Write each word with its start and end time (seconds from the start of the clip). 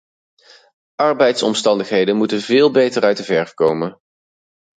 Arbeidsomstandigheden 1.01 2.15
moeten 2.15 2.41
veel 2.41 2.71
beter 2.71 3.03
uit 3.03 3.17
de 3.17 3.23
verf 3.23 3.53
komen. 3.53 3.99